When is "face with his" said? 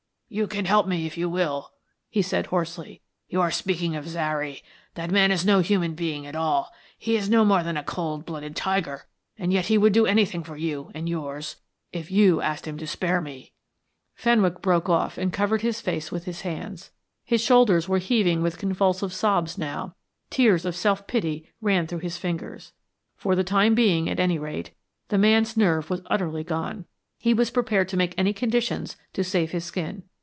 15.81-16.41